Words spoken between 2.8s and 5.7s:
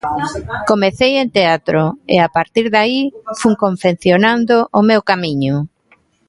aí fun confeccionando o meu camiño.